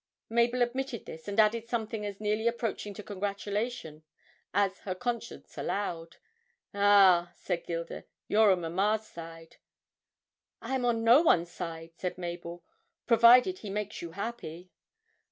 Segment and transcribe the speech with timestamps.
[0.29, 4.01] Mabel admitted this, and added something as nearly approaching to congratulation
[4.51, 6.17] as her conscience allowed.
[6.73, 9.57] 'Ah,' said Gilda, 'you're on mamma's side.'
[10.59, 12.63] 'I am on no side,' said Mabel,
[13.05, 14.71] 'provided he makes you happy.'